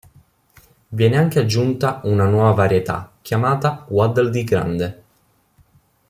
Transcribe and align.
Viene 0.87 1.15
anche 1.17 1.37
aggiunta 1.37 2.01
una 2.05 2.25
nuova 2.25 2.53
varietà 2.53 3.11
chiamata 3.21 3.85
Waddle 3.89 4.31
Dee 4.31 4.43
Grande. 4.43 5.03